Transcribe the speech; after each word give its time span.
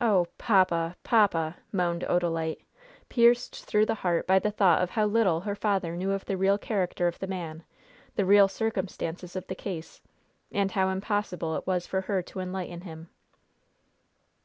"Oh, 0.00 0.28
papa, 0.38 0.94
papa!" 1.02 1.56
moaned 1.72 2.04
Odalite, 2.08 2.62
pierced 3.08 3.64
through 3.64 3.84
the 3.86 3.96
heart 3.96 4.24
by 4.24 4.38
the 4.38 4.52
thought 4.52 4.80
of 4.80 4.90
how 4.90 5.06
little 5.06 5.40
her 5.40 5.56
father 5.56 5.96
knew 5.96 6.12
of 6.12 6.24
the 6.24 6.36
real 6.36 6.56
character 6.56 7.08
of 7.08 7.18
the 7.18 7.26
man, 7.26 7.64
the 8.14 8.24
real 8.24 8.46
circumstances 8.46 9.34
of 9.34 9.44
the 9.48 9.56
case, 9.56 10.00
and 10.52 10.70
how 10.70 10.88
impossible 10.90 11.56
it 11.56 11.66
was 11.66 11.84
for 11.84 12.02
her 12.02 12.22
to 12.22 12.38
enlighten 12.38 12.82
him. 12.82 13.08